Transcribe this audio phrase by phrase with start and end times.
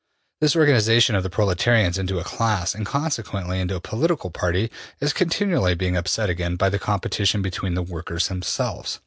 [0.39, 5.13] This organization of the proletarians into a class, and consequently into a political party, is
[5.13, 8.99] continually being upset again by the competition between the workers themselves.